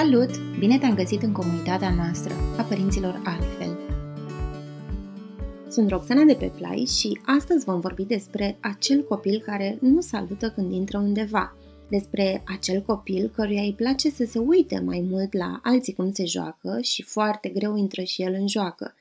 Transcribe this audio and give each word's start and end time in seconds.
Salut! 0.00 0.38
Bine 0.58 0.78
te-am 0.78 0.94
găsit 0.94 1.22
în 1.22 1.32
comunitatea 1.32 1.94
noastră 1.94 2.34
a 2.58 2.62
părinților 2.62 3.22
altfel. 3.24 3.78
Sunt 5.68 5.90
Roxana 5.90 6.22
de 6.22 6.34
pe 6.34 6.52
Play 6.56 6.84
și 6.98 7.20
astăzi 7.24 7.64
vom 7.64 7.80
vorbi 7.80 8.04
despre 8.04 8.56
acel 8.60 9.02
copil 9.02 9.42
care 9.46 9.78
nu 9.80 10.00
salută 10.00 10.50
când 10.50 10.72
intră 10.72 10.98
undeva, 10.98 11.56
despre 11.88 12.42
acel 12.46 12.82
copil 12.82 13.30
căruia 13.34 13.62
îi 13.62 13.74
place 13.76 14.10
să 14.10 14.24
se 14.24 14.38
uite 14.38 14.82
mai 14.84 15.06
mult 15.10 15.32
la 15.32 15.60
alții 15.62 15.94
cum 15.94 16.12
se 16.12 16.24
joacă 16.24 16.78
și 16.82 17.02
foarte 17.02 17.48
greu 17.48 17.76
intră 17.76 18.02
și 18.02 18.22
el 18.22 18.32
în 18.32 18.48
joacă, 18.48 18.94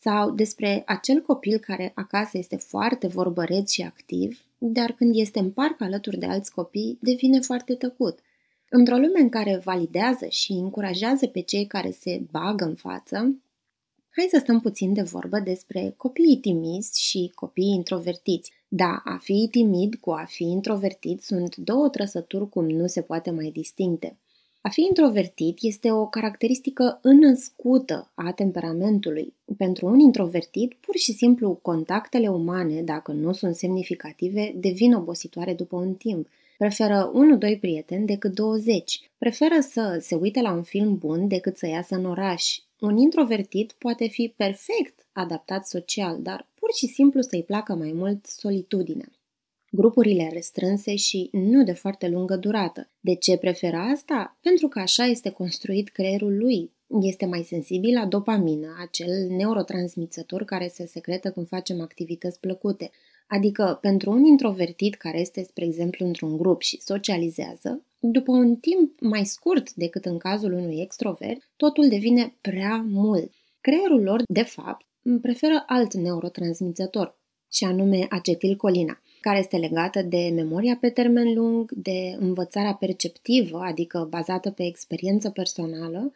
sau 0.00 0.30
despre 0.30 0.82
acel 0.86 1.20
copil 1.20 1.58
care 1.58 1.92
acasă 1.94 2.38
este 2.38 2.56
foarte 2.56 3.06
vorbăreț 3.06 3.70
și 3.70 3.82
activ, 3.82 4.40
dar 4.58 4.92
când 4.92 5.16
este 5.16 5.38
în 5.38 5.50
parc 5.50 5.80
alături 5.80 6.18
de 6.18 6.26
alți 6.26 6.52
copii 6.52 6.98
devine 7.00 7.40
foarte 7.40 7.74
tăcut– 7.74 8.18
Într-o 8.68 8.96
lume 8.96 9.20
în 9.20 9.28
care 9.28 9.60
validează 9.64 10.26
și 10.28 10.52
încurajează 10.52 11.26
pe 11.26 11.40
cei 11.40 11.66
care 11.66 11.90
se 11.90 12.22
bagă 12.30 12.64
în 12.64 12.74
față, 12.74 13.16
hai 14.10 14.26
să 14.30 14.38
stăm 14.38 14.60
puțin 14.60 14.92
de 14.92 15.02
vorbă 15.02 15.38
despre 15.38 15.94
copiii 15.96 16.36
timizi 16.36 17.02
și 17.02 17.32
copiii 17.34 17.74
introvertiți. 17.74 18.52
Da, 18.68 19.02
a 19.04 19.18
fi 19.22 19.48
timid 19.50 19.94
cu 19.94 20.10
a 20.10 20.24
fi 20.28 20.42
introvertit 20.42 21.22
sunt 21.22 21.56
două 21.56 21.88
trăsături 21.88 22.48
cum 22.48 22.68
nu 22.68 22.86
se 22.86 23.02
poate 23.02 23.30
mai 23.30 23.50
distincte. 23.50 24.16
A 24.60 24.68
fi 24.68 24.80
introvertit 24.80 25.58
este 25.60 25.92
o 25.92 26.06
caracteristică 26.06 26.98
înnăscută 27.02 28.10
a 28.14 28.32
temperamentului. 28.32 29.34
Pentru 29.56 29.86
un 29.86 29.98
introvertit, 29.98 30.74
pur 30.74 30.96
și 30.96 31.12
simplu, 31.12 31.58
contactele 31.62 32.28
umane, 32.28 32.82
dacă 32.82 33.12
nu 33.12 33.32
sunt 33.32 33.54
semnificative, 33.54 34.54
devin 34.56 34.94
obositoare 34.94 35.54
după 35.54 35.76
un 35.76 35.94
timp– 35.94 36.28
Preferă 36.58 37.12
1-2 37.54 37.60
prieteni 37.60 38.06
decât 38.06 38.34
20. 38.34 39.10
Preferă 39.18 39.60
să 39.60 39.98
se 40.00 40.14
uite 40.14 40.40
la 40.40 40.52
un 40.52 40.62
film 40.62 40.98
bun 40.98 41.28
decât 41.28 41.56
să 41.56 41.66
iasă 41.66 41.94
în 41.94 42.04
oraș. 42.04 42.58
Un 42.80 42.96
introvertit 42.96 43.72
poate 43.72 44.06
fi 44.06 44.34
perfect 44.36 45.06
adaptat 45.12 45.66
social, 45.66 46.22
dar 46.22 46.48
pur 46.54 46.68
și 46.74 46.86
simplu 46.86 47.20
să-i 47.20 47.42
placă 47.42 47.74
mai 47.74 47.92
mult 47.92 48.26
solitudinea. 48.26 49.08
Grupurile 49.70 50.30
restrânse 50.32 50.96
și 50.96 51.28
nu 51.32 51.64
de 51.64 51.72
foarte 51.72 52.08
lungă 52.08 52.36
durată. 52.36 52.90
De 53.00 53.14
ce 53.14 53.36
preferă 53.36 53.76
asta? 53.76 54.38
Pentru 54.40 54.68
că 54.68 54.78
așa 54.78 55.04
este 55.04 55.30
construit 55.30 55.88
creierul 55.88 56.36
lui. 56.36 56.70
Este 57.00 57.26
mai 57.26 57.42
sensibil 57.42 57.94
la 57.94 58.06
dopamină, 58.06 58.76
acel 58.80 59.26
neurotransmițător 59.28 60.44
care 60.44 60.68
se 60.68 60.86
secretă 60.86 61.30
când 61.30 61.48
facem 61.48 61.80
activități 61.80 62.40
plăcute. 62.40 62.90
Adică, 63.26 63.78
pentru 63.80 64.10
un 64.10 64.24
introvertit 64.24 64.94
care 64.94 65.20
este, 65.20 65.42
spre 65.42 65.64
exemplu, 65.64 66.06
într-un 66.06 66.36
grup 66.36 66.60
și 66.60 66.80
socializează, 66.80 67.82
după 67.98 68.32
un 68.32 68.56
timp 68.56 69.00
mai 69.00 69.24
scurt 69.24 69.72
decât 69.74 70.04
în 70.04 70.18
cazul 70.18 70.52
unui 70.52 70.80
extrovert, 70.80 71.50
totul 71.56 71.88
devine 71.88 72.34
prea 72.40 72.84
mult. 72.88 73.32
Creierul 73.60 74.02
lor, 74.02 74.22
de 74.28 74.42
fapt, 74.42 74.86
preferă 75.20 75.64
alt 75.66 75.94
neurotransmițător, 75.94 77.16
și 77.52 77.64
anume 77.64 78.06
acetilcolina, 78.10 79.00
care 79.20 79.38
este 79.38 79.56
legată 79.56 80.02
de 80.02 80.30
memoria 80.34 80.76
pe 80.80 80.88
termen 80.88 81.34
lung, 81.34 81.72
de 81.72 82.16
învățarea 82.18 82.74
perceptivă, 82.74 83.58
adică 83.58 84.06
bazată 84.10 84.50
pe 84.50 84.64
experiență 84.64 85.30
personală, 85.30 86.12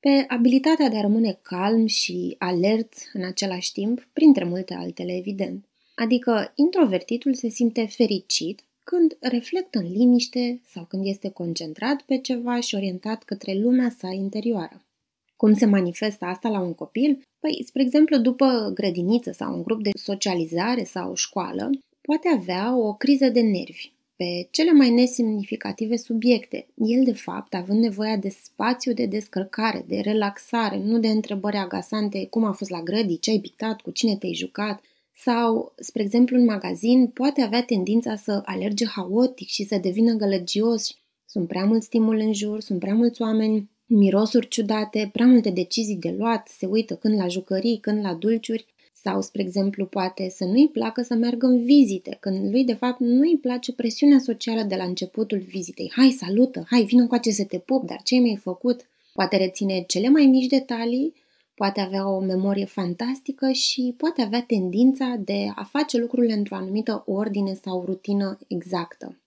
pe 0.00 0.24
abilitatea 0.28 0.88
de 0.88 0.96
a 0.96 1.00
rămâne 1.00 1.38
calm 1.42 1.86
și 1.86 2.34
alert 2.38 2.92
în 3.12 3.24
același 3.24 3.72
timp, 3.72 4.08
printre 4.12 4.44
multe 4.44 4.74
altele, 4.74 5.16
evident. 5.16 5.65
Adică 5.98 6.52
introvertitul 6.54 7.34
se 7.34 7.48
simte 7.48 7.86
fericit 7.86 8.60
când 8.84 9.16
reflectă 9.20 9.78
în 9.78 9.92
liniște 9.92 10.60
sau 10.66 10.84
când 10.84 11.06
este 11.06 11.28
concentrat 11.28 12.02
pe 12.02 12.18
ceva 12.18 12.60
și 12.60 12.74
orientat 12.74 13.22
către 13.22 13.54
lumea 13.54 13.90
sa 13.98 14.08
interioară. 14.08 14.84
Cum 15.36 15.54
se 15.54 15.66
manifestă 15.66 16.24
asta 16.24 16.48
la 16.48 16.60
un 16.60 16.74
copil? 16.74 17.22
Păi, 17.40 17.62
spre 17.66 17.82
exemplu, 17.82 18.16
după 18.16 18.70
grădiniță 18.74 19.32
sau 19.32 19.54
un 19.54 19.62
grup 19.62 19.82
de 19.82 19.90
socializare 19.94 20.84
sau 20.84 21.14
școală, 21.14 21.70
poate 22.00 22.28
avea 22.28 22.76
o 22.76 22.94
criză 22.94 23.28
de 23.28 23.40
nervi 23.40 23.92
pe 24.16 24.48
cele 24.50 24.72
mai 24.72 24.90
nesemnificative 24.90 25.96
subiecte. 25.96 26.66
El, 26.74 27.04
de 27.04 27.12
fapt, 27.12 27.54
având 27.54 27.80
nevoia 27.80 28.16
de 28.16 28.28
spațiu 28.28 28.92
de 28.92 29.06
descărcare, 29.06 29.84
de 29.88 30.00
relaxare, 30.00 30.78
nu 30.78 30.98
de 30.98 31.08
întrebări 31.08 31.56
agasante, 31.56 32.26
cum 32.26 32.44
a 32.44 32.52
fost 32.52 32.70
la 32.70 32.82
grădii, 32.82 33.18
ce 33.18 33.30
ai 33.30 33.38
pictat, 33.38 33.80
cu 33.80 33.90
cine 33.90 34.16
te-ai 34.16 34.34
jucat, 34.34 34.82
sau, 35.18 35.72
spre 35.76 36.02
exemplu, 36.02 36.36
în 36.36 36.44
magazin 36.44 37.06
poate 37.06 37.40
avea 37.40 37.62
tendința 37.62 38.16
să 38.16 38.42
alerge 38.44 38.86
haotic 38.86 39.48
și 39.48 39.64
să 39.64 39.78
devină 39.78 40.12
gălăgios. 40.12 40.96
Sunt 41.26 41.48
prea 41.48 41.64
mult 41.64 41.82
stimul 41.82 42.16
în 42.16 42.32
jur, 42.32 42.60
sunt 42.60 42.78
prea 42.78 42.94
mulți 42.94 43.22
oameni, 43.22 43.70
mirosuri 43.86 44.48
ciudate, 44.48 45.10
prea 45.12 45.26
multe 45.26 45.50
decizii 45.50 45.96
de 45.96 46.14
luat, 46.18 46.48
se 46.48 46.66
uită 46.66 46.94
când 46.94 47.18
la 47.18 47.28
jucării, 47.28 47.78
când 47.78 48.04
la 48.04 48.14
dulciuri, 48.14 48.66
sau, 48.92 49.20
spre 49.20 49.42
exemplu, 49.42 49.86
poate 49.86 50.28
să 50.28 50.44
nu-i 50.44 50.68
placă 50.68 51.02
să 51.02 51.14
meargă 51.14 51.46
în 51.46 51.64
vizite, 51.64 52.16
când 52.20 52.50
lui, 52.50 52.64
de 52.64 52.74
fapt, 52.74 53.00
nu-i 53.00 53.38
place 53.38 53.72
presiunea 53.72 54.18
socială 54.18 54.62
de 54.62 54.74
la 54.76 54.84
începutul 54.84 55.38
vizitei. 55.38 55.92
Hai, 55.94 56.10
salută, 56.10 56.66
hai, 56.70 56.82
vină 56.82 57.06
cu 57.06 57.18
să 57.30 57.44
te 57.44 57.58
pup, 57.58 57.86
dar 57.86 58.00
ce 58.02 58.16
mi-ai 58.16 58.36
făcut? 58.36 58.80
Poate 59.12 59.36
reține 59.36 59.84
cele 59.86 60.08
mai 60.08 60.26
mici 60.26 60.46
detalii 60.46 61.14
poate 61.56 61.80
avea 61.80 62.08
o 62.08 62.20
memorie 62.20 62.64
fantastică 62.64 63.50
și 63.52 63.94
poate 63.96 64.22
avea 64.22 64.42
tendința 64.42 65.16
de 65.18 65.46
a 65.54 65.64
face 65.64 65.98
lucrurile 65.98 66.32
într-o 66.32 66.54
anumită 66.54 67.02
ordine 67.06 67.54
sau 67.54 67.84
rutină 67.84 68.38
exactă. 68.48 69.20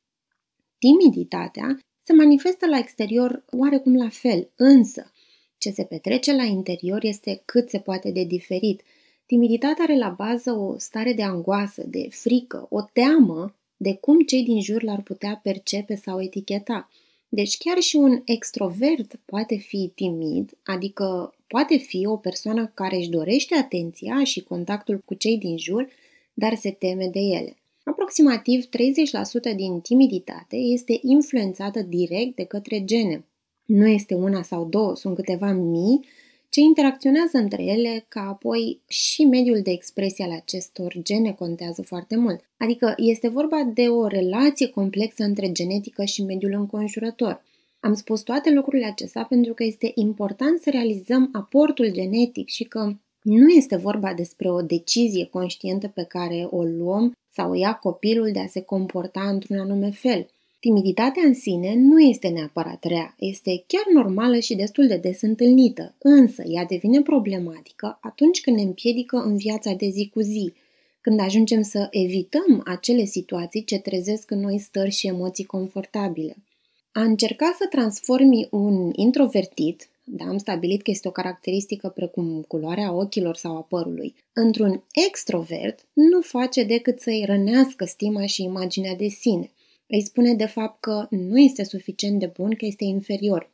Timiditatea 0.78 1.80
se 2.04 2.14
manifestă 2.14 2.68
la 2.68 2.78
exterior 2.78 3.44
oarecum 3.52 3.96
la 3.96 4.10
fel, 4.10 4.50
însă 4.56 5.12
ce 5.58 5.70
se 5.70 5.84
petrece 5.84 6.36
la 6.36 6.44
interior 6.44 7.04
este 7.04 7.42
cât 7.46 7.70
se 7.70 7.80
poate 7.80 8.12
de 8.12 8.24
diferit. 8.24 8.82
Timiditatea 9.26 9.84
are 9.84 9.98
la 9.98 10.10
bază 10.10 10.52
o 10.52 10.78
stare 10.78 11.14
de 11.14 11.24
angoasă, 11.24 11.84
de 11.88 12.08
frică, 12.10 12.68
o 12.70 12.82
teamă 12.82 13.56
de 13.78 13.96
cum 13.96 14.20
cei 14.20 14.44
din 14.44 14.62
jur 14.62 14.84
l-ar 14.84 15.02
putea 15.02 15.40
percepe 15.44 15.96
sau 15.96 16.22
eticheta. 16.22 16.90
Deci 17.30 17.58
chiar 17.58 17.78
și 17.80 17.96
un 17.96 18.22
extrovert 18.26 19.20
poate 19.26 19.56
fi 19.56 19.92
timid, 19.96 20.58
adică 20.64 21.34
poate 21.54 21.78
fi 21.78 22.06
o 22.06 22.18
persoană 22.18 22.72
care 22.74 22.96
își 22.96 23.10
dorește 23.10 23.56
atenția 23.56 24.24
și 24.24 24.44
contactul 24.44 25.02
cu 25.06 25.14
cei 25.14 25.38
din 25.38 25.58
jur, 25.58 25.88
dar 26.34 26.56
se 26.56 26.72
teme 26.72 27.08
de 27.08 27.20
ele. 27.20 27.58
Aproximativ 27.84 28.66
30% 28.66 29.56
din 29.56 29.80
timiditate 29.80 30.56
este 30.56 31.00
influențată 31.02 31.82
direct 31.82 32.36
de 32.36 32.44
către 32.44 32.84
gene. 32.84 33.26
Nu 33.66 33.88
este 33.88 34.14
una 34.14 34.42
sau 34.42 34.66
două, 34.66 34.96
sunt 34.96 35.16
câteva 35.16 35.52
mii 35.52 36.00
ce 36.50 36.60
interacționează 36.60 37.38
între 37.38 37.64
ele, 37.64 38.06
ca 38.08 38.22
apoi 38.22 38.82
și 38.88 39.24
mediul 39.24 39.62
de 39.62 39.72
expresie 39.72 40.26
al 40.26 40.32
acestor 40.32 40.96
gene 41.02 41.32
contează 41.32 41.82
foarte 41.82 42.16
mult. 42.16 42.44
Adică 42.58 42.94
este 42.98 43.28
vorba 43.28 43.64
de 43.74 43.88
o 43.88 44.08
relație 44.08 44.68
complexă 44.68 45.24
între 45.24 45.52
genetică 45.52 46.04
și 46.04 46.24
mediul 46.24 46.52
înconjurător. 46.52 47.44
Am 47.80 47.94
spus 47.94 48.22
toate 48.22 48.52
lucrurile 48.52 48.86
acestea 48.86 49.24
pentru 49.24 49.54
că 49.54 49.64
este 49.64 49.92
important 49.96 50.60
să 50.60 50.70
realizăm 50.70 51.30
aportul 51.34 51.92
genetic 51.92 52.48
și 52.48 52.64
că 52.64 52.94
nu 53.22 53.50
este 53.50 53.76
vorba 53.76 54.14
despre 54.14 54.50
o 54.50 54.62
decizie 54.62 55.26
conștientă 55.26 55.88
pe 55.88 56.04
care 56.04 56.48
o 56.50 56.64
luăm 56.64 57.12
sau 57.34 57.50
o 57.50 57.56
ia 57.56 57.74
copilul 57.74 58.32
de 58.32 58.40
a 58.40 58.48
se 58.48 58.62
comporta 58.62 59.22
într-un 59.30 59.60
anume 59.60 59.90
fel. 59.92 60.28
Timiditatea 60.60 61.24
în 61.26 61.34
sine 61.34 61.76
nu 61.76 62.00
este 62.00 62.28
neapărat 62.28 62.84
rea, 62.84 63.16
este 63.20 63.64
chiar 63.68 63.84
normală 63.94 64.40
și 64.40 64.56
destul 64.56 64.88
de 64.88 64.98
des 64.98 65.22
întâlnită, 65.22 65.96
însă 65.98 66.44
ea 66.46 66.66
devine 66.66 67.02
problematică 67.02 67.98
atunci 68.02 68.42
când 68.42 68.56
ne 68.56 68.62
împiedică 68.62 69.18
în 69.18 69.38
viața 69.38 69.74
de 69.74 69.88
zi 69.88 70.10
cu 70.14 70.20
zi, 70.20 70.54
când 71.02 71.20
ajungem 71.20 71.62
să 71.62 71.88
evităm 71.92 72.62
acele 72.66 73.04
situații 73.04 73.64
ce 73.64 73.78
trezesc 73.78 74.32
în 74.32 74.40
noi 74.40 74.60
stări 74.60 74.92
și 74.92 75.08
emoții 75.08 75.46
confortabile. 75.46 76.36
A 77.00 77.04
încerca 77.04 77.56
să 77.58 77.68
transformi 77.70 78.48
un 78.52 78.92
introvertit, 78.96 79.90
da, 80.04 80.26
am 80.26 80.38
stabilit 80.38 80.82
că 80.82 80.92
este 80.92 81.08
o 81.08 81.12
caracteristică 81.12 81.90
precum 81.90 82.42
culoarea 82.48 82.94
ochilor 82.94 83.36
sau 83.36 83.56
a 83.56 83.62
părului, 83.62 84.16
într-un 84.34 84.84
extrovert 85.08 85.88
nu 85.94 86.22
face 86.22 86.64
decât 86.64 87.00
să-i 87.00 87.24
rănească 87.26 87.86
stima 87.86 88.26
și 88.26 88.44
imaginea 88.44 88.96
de 88.96 89.08
sine. 89.08 89.52
Îi 89.88 90.02
spune 90.02 90.34
de 90.34 90.46
fapt 90.46 90.80
că 90.80 91.08
nu 91.10 91.40
este 91.40 91.64
suficient 91.64 92.20
de 92.20 92.32
bun, 92.38 92.56
că 92.56 92.66
este 92.66 92.84
inferior. 92.84 93.52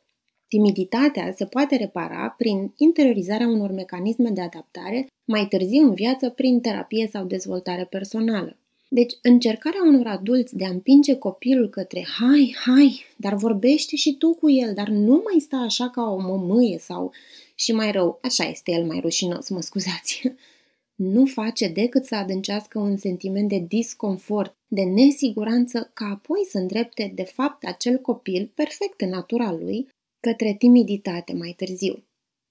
Timiditatea 0.48 1.32
se 1.36 1.44
poate 1.44 1.76
repara 1.76 2.34
prin 2.38 2.72
interiorizarea 2.76 3.48
unor 3.48 3.70
mecanisme 3.70 4.30
de 4.30 4.40
adaptare 4.40 5.06
mai 5.24 5.46
târziu 5.48 5.82
în 5.82 5.94
viață 5.94 6.30
prin 6.30 6.60
terapie 6.60 7.08
sau 7.12 7.24
dezvoltare 7.24 7.84
personală. 7.84 8.56
Deci, 8.88 9.14
încercarea 9.22 9.82
unor 9.82 10.06
adulți 10.06 10.56
de 10.56 10.64
a 10.64 10.68
împinge 10.68 11.14
copilul 11.14 11.68
către 11.68 12.06
hai, 12.18 12.56
hai, 12.64 13.04
dar 13.16 13.34
vorbește 13.34 13.96
și 13.96 14.16
tu 14.16 14.34
cu 14.34 14.50
el, 14.50 14.74
dar 14.74 14.88
nu 14.88 15.22
mai 15.24 15.40
sta 15.40 15.56
așa 15.56 15.90
ca 15.90 16.02
o 16.02 16.18
mămâie 16.18 16.78
sau 16.78 17.12
și 17.54 17.72
mai 17.72 17.92
rău, 17.92 18.18
așa 18.22 18.44
este 18.44 18.72
el 18.72 18.84
mai 18.84 19.00
rușinos, 19.00 19.48
mă 19.48 19.60
scuzați, 19.60 20.22
nu 20.94 21.26
face 21.26 21.68
decât 21.68 22.04
să 22.04 22.14
adâncească 22.14 22.78
un 22.78 22.96
sentiment 22.96 23.48
de 23.48 23.64
disconfort, 23.68 24.56
de 24.68 24.82
nesiguranță, 24.82 25.90
ca 25.94 26.04
apoi 26.04 26.44
să 26.48 26.58
îndrepte 26.58 27.12
de 27.14 27.24
fapt 27.24 27.64
acel 27.64 27.98
copil 27.98 28.52
perfect 28.54 29.00
în 29.00 29.08
natura 29.08 29.52
lui 29.52 29.88
către 30.20 30.54
timiditate 30.58 31.32
mai 31.32 31.54
târziu. 31.56 32.04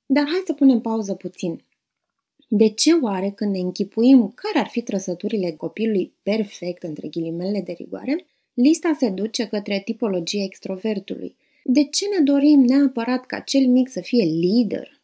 Dar 0.05 0.25
hai 0.25 0.43
să 0.45 0.53
punem 0.53 0.81
pauză 0.81 1.13
puțin. 1.13 1.64
De 2.47 2.69
ce 2.69 2.93
oare 2.93 3.29
când 3.29 3.51
ne 3.51 3.59
închipuim 3.59 4.31
care 4.35 4.59
ar 4.59 4.67
fi 4.67 4.81
trăsăturile 4.81 5.51
copilului 5.51 6.13
perfect, 6.23 6.83
între 6.83 7.07
ghilimele 7.07 7.61
de 7.61 7.71
rigoare, 7.71 8.25
lista 8.53 8.95
se 8.99 9.09
duce 9.09 9.47
către 9.47 9.81
tipologia 9.85 10.43
extrovertului? 10.43 11.35
De 11.63 11.83
ce 11.83 12.05
ne 12.17 12.23
dorim 12.23 12.59
neapărat 12.59 13.25
ca 13.25 13.39
cel 13.39 13.67
mic 13.67 13.89
să 13.89 14.01
fie 14.01 14.23
lider? 14.23 15.01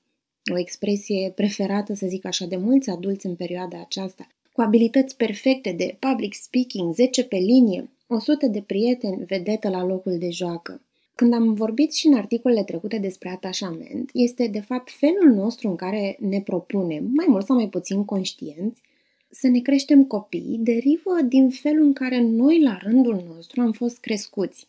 O 0.53 0.57
expresie 0.57 1.31
preferată, 1.35 1.93
să 1.93 2.07
zic 2.07 2.25
așa, 2.25 2.45
de 2.45 2.55
mulți 2.55 2.89
adulți 2.89 3.25
în 3.25 3.35
perioada 3.35 3.79
aceasta, 3.79 4.27
cu 4.51 4.61
abilități 4.61 5.15
perfecte 5.15 5.71
de 5.71 5.97
public 5.99 6.33
speaking, 6.33 6.93
10 6.93 7.23
pe 7.23 7.35
linie, 7.35 7.89
100 8.07 8.47
de 8.47 8.61
prieteni 8.61 9.23
vedetă 9.25 9.69
la 9.69 9.83
locul 9.83 10.17
de 10.17 10.29
joacă. 10.29 10.81
Când 11.21 11.33
am 11.33 11.53
vorbit 11.53 11.93
și 11.93 12.07
în 12.07 12.13
articolele 12.13 12.63
trecute 12.63 12.97
despre 12.97 13.29
atașament, 13.29 14.09
este 14.13 14.47
de 14.47 14.59
fapt 14.59 14.91
felul 14.91 15.33
nostru 15.33 15.67
în 15.67 15.75
care 15.75 16.17
ne 16.19 16.41
propunem, 16.41 17.09
mai 17.13 17.25
mult 17.27 17.45
sau 17.45 17.55
mai 17.55 17.69
puțin 17.69 18.05
conștienți, 18.05 18.81
să 19.29 19.47
ne 19.47 19.59
creștem 19.59 20.05
copii 20.05 20.57
derivă 20.59 21.21
din 21.27 21.49
felul 21.49 21.85
în 21.85 21.93
care 21.93 22.21
noi, 22.21 22.61
la 22.61 22.77
rândul 22.81 23.23
nostru, 23.35 23.61
am 23.61 23.71
fost 23.71 23.99
crescuți. 23.99 24.67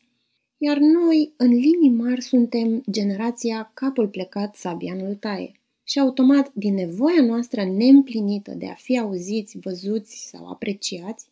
Iar 0.59 0.79
noi, 0.79 1.33
în 1.37 1.51
linii 1.51 1.91
mari, 1.91 2.23
suntem 2.23 2.83
generația 2.91 3.71
capul 3.75 4.09
plecat, 4.09 4.57
sabianul 4.57 5.15
taie. 5.15 5.53
Și 5.85 5.99
automat, 5.99 6.51
din 6.55 6.75
nevoia 6.75 7.23
noastră 7.23 7.65
neîmplinită 7.65 8.55
de 8.59 8.67
a 8.67 8.75
fi 8.75 8.99
auziți, 8.99 9.59
văzuți 9.59 10.29
sau 10.29 10.49
apreciați, 10.49 11.27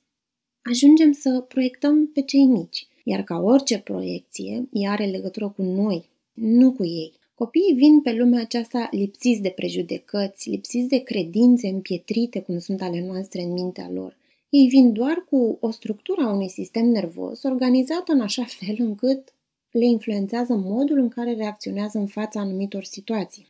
ajungem 0.62 1.12
să 1.12 1.44
proiectăm 1.48 2.06
pe 2.06 2.22
cei 2.22 2.44
mici. 2.44 2.88
Iar 3.10 3.22
ca 3.22 3.36
orice 3.38 3.78
proiecție, 3.78 4.68
ea 4.72 4.90
are 4.90 5.04
legătură 5.04 5.48
cu 5.48 5.62
noi, 5.62 6.10
nu 6.32 6.72
cu 6.72 6.84
ei. 6.84 7.12
Copiii 7.34 7.74
vin 7.74 8.00
pe 8.00 8.12
lumea 8.12 8.40
aceasta 8.40 8.88
lipsiți 8.90 9.40
de 9.40 9.48
prejudecăți, 9.48 10.50
lipsiți 10.50 10.88
de 10.88 10.98
credințe 10.98 11.68
împietrite 11.68 12.40
cum 12.40 12.58
sunt 12.58 12.82
ale 12.82 13.06
noastre 13.06 13.42
în 13.42 13.52
mintea 13.52 13.90
lor. 13.92 14.16
Ei 14.48 14.68
vin 14.68 14.92
doar 14.92 15.24
cu 15.30 15.56
o 15.60 15.70
structură 15.70 16.22
a 16.22 16.32
unui 16.32 16.48
sistem 16.48 16.86
nervos 16.86 17.42
organizată 17.42 18.12
în 18.12 18.20
așa 18.20 18.44
fel 18.44 18.76
încât 18.78 19.34
le 19.70 19.84
influențează 19.84 20.54
modul 20.54 20.98
în 20.98 21.08
care 21.08 21.34
reacționează 21.34 21.98
în 21.98 22.06
fața 22.06 22.40
anumitor 22.40 22.84
situații. 22.84 23.46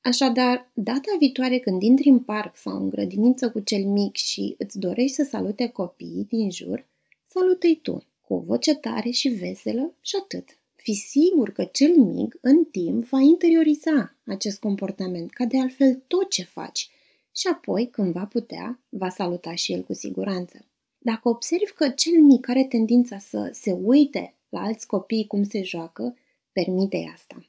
Așadar, 0.00 0.70
data 0.72 1.16
viitoare 1.18 1.58
când 1.58 1.82
intri 1.82 2.08
în 2.08 2.18
parc 2.18 2.56
sau 2.56 2.76
în 2.76 2.88
grădiniță 2.88 3.50
cu 3.50 3.60
cel 3.60 3.84
mic 3.84 4.16
și 4.16 4.54
îți 4.58 4.78
dorești 4.78 5.14
să 5.14 5.22
salute 5.22 5.68
copiii 5.68 6.26
din 6.28 6.50
jur, 6.50 6.86
salută-i 7.24 7.78
tu, 7.82 8.04
cu 8.26 8.34
o 8.34 8.38
voce 8.38 8.74
tare 8.74 9.10
și 9.10 9.28
veselă 9.28 9.94
și 10.00 10.16
atât. 10.22 10.58
Fi 10.76 10.92
sigur 10.92 11.52
că 11.52 11.64
cel 11.64 11.96
mic, 11.96 12.38
în 12.40 12.64
timp, 12.64 13.04
va 13.04 13.20
interioriza 13.20 14.16
acest 14.26 14.60
comportament, 14.60 15.30
ca 15.30 15.44
de 15.44 15.60
altfel 15.60 16.02
tot 16.06 16.30
ce 16.30 16.42
faci, 16.42 16.90
și 17.36 17.46
apoi, 17.52 17.88
când 17.88 18.12
va 18.12 18.24
putea, 18.24 18.80
va 18.88 19.08
saluta 19.08 19.54
și 19.54 19.72
el 19.72 19.82
cu 19.82 19.92
siguranță. 19.92 20.64
Dacă 20.98 21.28
observi 21.28 21.72
că 21.72 21.88
cel 21.88 22.22
mic 22.22 22.48
are 22.48 22.64
tendința 22.64 23.18
să 23.18 23.50
se 23.52 23.72
uite 23.72 24.34
la 24.48 24.60
alți 24.60 24.86
copii 24.86 25.26
cum 25.26 25.44
se 25.44 25.62
joacă, 25.62 26.16
permite 26.52 27.10
asta. 27.14 27.46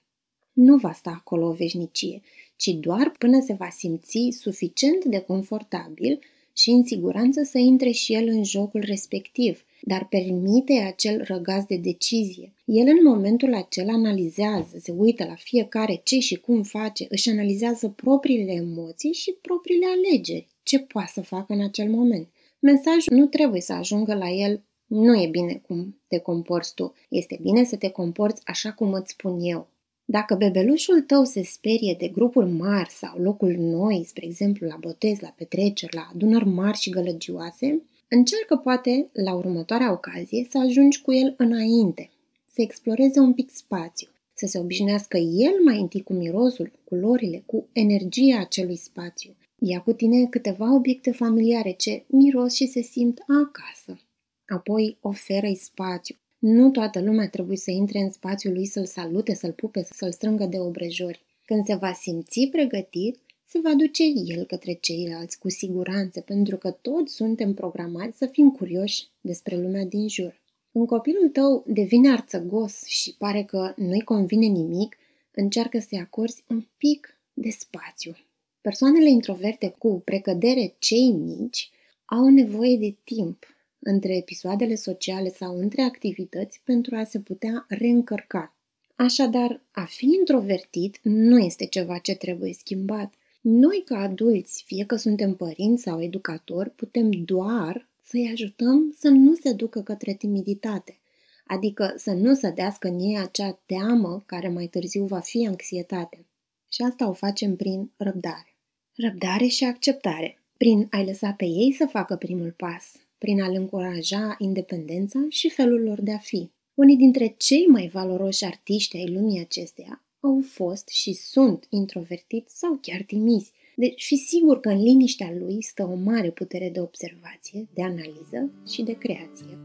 Nu 0.54 0.78
va 0.78 0.94
sta 0.94 1.10
acolo 1.10 1.48
o 1.48 1.54
veșnicie, 1.54 2.22
ci 2.56 2.68
doar 2.68 3.10
până 3.18 3.42
se 3.42 3.54
va 3.54 3.70
simți 3.70 4.28
suficient 4.32 5.06
de 5.06 5.20
confortabil 5.20 6.20
și 6.58 6.70
în 6.70 6.86
siguranță 6.86 7.44
să 7.44 7.58
intre 7.58 7.92
și 7.92 8.14
el 8.14 8.28
în 8.28 8.44
jocul 8.44 8.84
respectiv, 8.86 9.66
dar 9.82 10.08
permite 10.08 10.74
acel 10.74 11.24
răgaz 11.24 11.66
de 11.66 11.78
decizie. 11.78 12.54
El 12.66 12.88
în 12.88 13.04
momentul 13.04 13.54
acela 13.54 13.94
analizează, 13.94 14.78
se 14.80 14.92
uită 14.92 15.26
la 15.26 15.36
fiecare 15.36 16.02
ce 16.04 16.20
și 16.20 16.36
cum 16.36 16.64
face, 16.64 17.06
își 17.10 17.30
analizează 17.30 17.90
propriile 17.90 18.52
emoții 18.52 19.14
și 19.14 19.38
propriile 19.42 19.86
alegeri, 19.86 20.48
ce 20.64 20.80
poate 20.80 21.12
să 21.14 21.22
facă 21.22 21.54
în 21.54 21.64
acel 21.64 21.90
moment. 21.90 22.28
Mesajul 22.60 23.18
nu 23.18 23.26
trebuie 23.26 23.62
să 23.62 23.74
ajungă 23.74 24.14
la 24.14 24.30
el 24.30 24.64
nu 24.86 25.22
e 25.22 25.28
bine 25.28 25.62
cum 25.68 26.02
te 26.08 26.18
comporți 26.18 26.74
tu, 26.74 26.94
este 27.10 27.40
bine 27.42 27.64
să 27.64 27.76
te 27.76 27.90
comporți 27.90 28.42
așa 28.46 28.72
cum 28.72 28.94
îți 28.94 29.12
spun 29.12 29.40
eu. 29.40 29.68
Dacă 30.08 30.36
bebelușul 30.36 31.02
tău 31.02 31.24
se 31.24 31.44
sperie 31.44 31.96
de 32.00 32.08
grupuri 32.08 32.50
mari 32.50 32.90
sau 32.90 33.18
locuri 33.18 33.58
noi, 33.58 34.04
spre 34.08 34.26
exemplu 34.26 34.68
la 34.68 34.78
botez, 34.80 35.20
la 35.20 35.34
petreceri, 35.38 35.96
la 35.96 36.10
adunări 36.14 36.48
mari 36.48 36.78
și 36.78 36.90
gălăgioase, 36.90 37.82
încearcă 38.10 38.56
poate, 38.56 39.10
la 39.14 39.34
următoarea 39.34 39.92
ocazie, 39.92 40.48
să 40.50 40.58
ajungi 40.58 41.02
cu 41.02 41.14
el 41.14 41.34
înainte, 41.38 42.10
să 42.54 42.62
exploreze 42.62 43.20
un 43.20 43.34
pic 43.34 43.50
spațiu, 43.52 44.08
să 44.34 44.46
se 44.46 44.60
obișnuiască 44.60 45.18
el 45.18 45.54
mai 45.64 45.80
întâi 45.80 46.04
cu 46.04 46.14
mirosul, 46.14 46.66
cu 46.66 46.80
culorile, 46.84 47.44
cu 47.46 47.68
energia 47.72 48.40
acelui 48.40 48.76
spațiu. 48.76 49.36
Ia 49.60 49.82
cu 49.82 49.92
tine 49.94 50.26
câteva 50.26 50.74
obiecte 50.74 51.12
familiare 51.12 51.72
ce 51.72 52.04
miros 52.08 52.54
și 52.54 52.68
se 52.68 52.82
simt 52.82 53.20
acasă. 53.28 54.00
Apoi 54.48 54.98
oferă-i 55.02 55.56
spațiu, 55.56 56.16
nu 56.48 56.70
toată 56.70 57.02
lumea 57.02 57.30
trebuie 57.30 57.58
să 57.58 57.72
intre 57.72 58.00
în 58.00 58.12
spațiul 58.12 58.54
lui 58.54 58.66
să-l 58.66 58.86
salute, 58.86 59.34
să-l 59.34 59.52
pupe, 59.52 59.88
să-l 59.92 60.12
strângă 60.12 60.46
de 60.46 60.60
obrejori. 60.60 61.22
Când 61.46 61.66
se 61.66 61.76
va 61.76 61.94
simți 61.94 62.48
pregătit, 62.52 63.20
se 63.48 63.60
va 63.60 63.74
duce 63.74 64.04
el 64.26 64.44
către 64.44 64.74
ceilalți 64.74 65.40
cu 65.40 65.50
siguranță, 65.50 66.22
pentru 66.22 66.58
că 66.58 66.72
toți 66.72 67.14
suntem 67.14 67.54
programați 67.54 68.18
să 68.18 68.26
fim 68.26 68.52
curioși 68.52 69.08
despre 69.22 69.56
lumea 69.56 69.86
din 69.86 70.08
jur. 70.08 70.42
Când 70.72 70.88
copilul 70.88 71.30
tău 71.30 71.64
devine 71.68 72.12
arțăgos 72.12 72.84
și 72.84 73.16
pare 73.18 73.44
că 73.44 73.74
nu-i 73.76 74.02
convine 74.02 74.46
nimic, 74.46 74.98
încearcă 75.32 75.80
să-i 75.80 76.00
acorzi 76.00 76.44
un 76.48 76.66
pic 76.78 77.20
de 77.34 77.50
spațiu. 77.50 78.16
Persoanele 78.62 79.10
introverte 79.10 79.76
cu 79.78 80.02
precădere 80.06 80.76
cei 80.80 81.12
mici 81.12 81.70
au 82.06 82.30
nevoie 82.30 82.78
de 82.78 82.96
timp 83.04 83.55
între 83.88 84.16
episoadele 84.16 84.76
sociale 84.76 85.30
sau 85.30 85.58
între 85.58 85.82
activități 85.82 86.62
pentru 86.64 86.96
a 86.96 87.04
se 87.04 87.20
putea 87.20 87.66
reîncărca. 87.68 88.56
Așadar, 88.96 89.62
a 89.72 89.84
fi 89.84 90.06
introvertit 90.06 91.00
nu 91.02 91.40
este 91.40 91.66
ceva 91.66 91.98
ce 91.98 92.16
trebuie 92.16 92.54
schimbat. 92.54 93.14
Noi, 93.42 93.82
ca 93.86 93.98
adulți, 93.98 94.64
fie 94.66 94.86
că 94.86 94.96
suntem 94.96 95.36
părinți 95.36 95.84
sau 95.84 96.02
educatori, 96.02 96.70
putem 96.70 97.12
doar 97.12 97.88
să-i 98.04 98.30
ajutăm 98.32 98.96
să 98.98 99.08
nu 99.08 99.34
se 99.34 99.54
ducă 99.54 99.82
către 99.82 100.14
timiditate, 100.14 101.00
adică 101.48 101.94
să 101.98 102.12
nu 102.12 102.34
sădească 102.34 102.88
în 102.88 103.00
ei 103.00 103.18
acea 103.18 103.60
teamă 103.66 104.24
care 104.26 104.50
mai 104.50 104.68
târziu 104.68 105.06
va 105.06 105.20
fi 105.20 105.48
anxietate. 105.48 106.26
Și 106.70 106.82
asta 106.82 107.10
o 107.10 107.14
facem 107.14 107.56
prin 107.56 107.92
răbdare. 107.98 108.56
Răbdare 108.96 109.46
și 109.46 109.64
acceptare, 109.64 110.40
prin 110.58 110.88
a-i 110.92 111.06
lăsa 111.06 111.32
pe 111.32 111.46
ei 111.46 111.74
să 111.78 111.86
facă 111.86 112.16
primul 112.16 112.54
pas, 112.58 112.92
prin 113.26 113.42
a-l 113.42 113.56
încuraja 113.56 114.36
independența 114.38 115.26
și 115.30 115.50
felul 115.50 115.82
lor 115.82 116.02
de 116.02 116.12
a 116.12 116.18
fi. 116.18 116.52
Unii 116.74 116.98
dintre 116.98 117.36
cei 117.38 117.66
mai 117.66 117.90
valoroși 117.94 118.46
artiști 118.46 118.98
ai 118.98 119.14
lumii 119.14 119.40
acesteia 119.40 120.04
au 120.20 120.44
fost 120.48 120.88
și 120.88 121.14
sunt 121.14 121.66
introvertiți 121.70 122.58
sau 122.58 122.78
chiar 122.82 123.02
timizi, 123.08 123.52
deci 123.76 124.06
fi 124.06 124.16
sigur 124.16 124.60
că 124.60 124.70
în 124.70 124.82
liniștea 124.82 125.34
lui 125.40 125.64
stă 125.64 125.84
o 125.92 125.96
mare 125.96 126.32
putere 126.32 126.70
de 126.74 126.80
observație, 126.80 127.68
de 127.74 127.84
analiză 127.84 128.52
și 128.72 128.84
de 128.84 128.94
creație. 128.94 129.58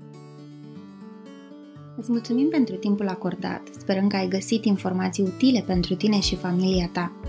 Îți 1.96 2.10
mulțumim 2.10 2.48
pentru 2.48 2.76
timpul 2.76 3.08
acordat, 3.08 3.68
sperăm 3.78 4.06
că 4.06 4.16
ai 4.16 4.28
găsit 4.28 4.64
informații 4.64 5.22
utile 5.22 5.64
pentru 5.66 5.94
tine 5.94 6.20
și 6.20 6.36
familia 6.36 6.90
ta. 6.92 7.20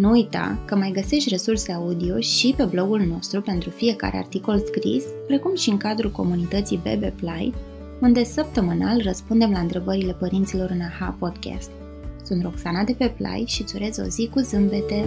Nu 0.00 0.10
uita 0.10 0.58
că 0.64 0.76
mai 0.76 0.90
găsești 0.90 1.28
resurse 1.28 1.72
audio 1.72 2.20
și 2.20 2.54
pe 2.56 2.64
blogul 2.64 3.00
nostru 3.00 3.40
pentru 3.40 3.70
fiecare 3.70 4.16
articol 4.16 4.62
scris, 4.66 5.04
precum 5.26 5.56
și 5.56 5.70
în 5.70 5.76
cadrul 5.76 6.10
comunității 6.10 6.80
Bebe 6.82 7.14
Play, 7.16 7.54
unde 8.00 8.24
săptămânal 8.24 9.00
răspundem 9.02 9.50
la 9.50 9.58
întrebările 9.58 10.12
părinților 10.12 10.70
în 10.70 10.80
AHA 10.80 11.16
Podcast. 11.18 11.70
Sunt 12.22 12.42
Roxana 12.42 12.84
de 12.84 12.94
pe 12.98 13.14
Play 13.16 13.44
și 13.46 13.62
îți 13.62 13.74
urez 13.74 13.98
o 13.98 14.02
zi 14.02 14.28
cu 14.32 14.38
zâmbete! 14.38 15.04